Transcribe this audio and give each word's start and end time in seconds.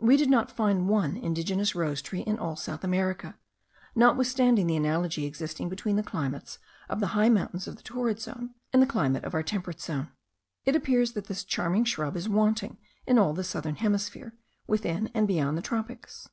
We 0.00 0.16
did 0.16 0.28
not 0.28 0.50
find 0.50 0.88
one 0.88 1.16
indigenous 1.16 1.76
rose 1.76 2.02
tree 2.02 2.22
in 2.22 2.36
all 2.36 2.56
South 2.56 2.82
America, 2.82 3.38
notwithstanding 3.94 4.66
the 4.66 4.74
analogy 4.74 5.24
existing 5.24 5.68
between 5.68 5.94
the 5.94 6.02
climates 6.02 6.58
of 6.88 6.98
the 6.98 7.06
high 7.14 7.28
mountains 7.28 7.68
of 7.68 7.76
the 7.76 7.84
torrid 7.84 8.18
zone 8.20 8.54
and 8.72 8.82
the 8.82 8.88
climate 8.88 9.22
of 9.22 9.34
our 9.34 9.44
temperate 9.44 9.80
zone. 9.80 10.08
It 10.64 10.74
appears 10.74 11.12
that 11.12 11.28
this 11.28 11.44
charming 11.44 11.84
shrub 11.84 12.16
is 12.16 12.28
wanting 12.28 12.78
in 13.06 13.18
all 13.20 13.34
the 13.34 13.44
southern 13.44 13.76
hemisphere, 13.76 14.34
within 14.66 15.12
and 15.14 15.28
beyond 15.28 15.56
the 15.56 15.62
tropics. 15.62 16.28